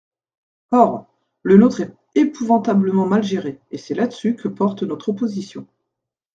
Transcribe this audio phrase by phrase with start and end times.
[0.71, 1.05] Or,
[1.43, 5.67] le nôtre est épouvantablement mal géré, et c’est là-dessus que porte notre opposition.